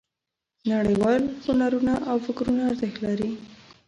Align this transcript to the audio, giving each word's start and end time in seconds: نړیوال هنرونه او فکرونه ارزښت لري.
نړیوال 0.71 1.21
هنرونه 1.45 1.93
او 2.09 2.15
فکرونه 2.25 2.61
ارزښت 2.71 2.97
لري. 3.05 3.31